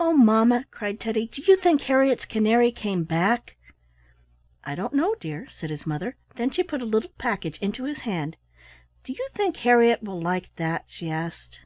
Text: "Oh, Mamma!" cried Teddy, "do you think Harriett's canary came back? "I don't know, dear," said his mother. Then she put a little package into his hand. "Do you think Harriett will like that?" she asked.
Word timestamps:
"Oh, 0.00 0.12
Mamma!" 0.12 0.64
cried 0.72 0.98
Teddy, 0.98 1.28
"do 1.28 1.40
you 1.46 1.54
think 1.56 1.82
Harriett's 1.82 2.24
canary 2.24 2.72
came 2.72 3.04
back? 3.04 3.54
"I 4.64 4.74
don't 4.74 4.92
know, 4.92 5.14
dear," 5.20 5.46
said 5.48 5.70
his 5.70 5.86
mother. 5.86 6.16
Then 6.34 6.50
she 6.50 6.64
put 6.64 6.82
a 6.82 6.84
little 6.84 7.12
package 7.18 7.58
into 7.58 7.84
his 7.84 7.98
hand. 7.98 8.36
"Do 9.04 9.12
you 9.12 9.28
think 9.36 9.58
Harriett 9.58 10.02
will 10.02 10.20
like 10.20 10.52
that?" 10.56 10.86
she 10.88 11.08
asked. 11.08 11.60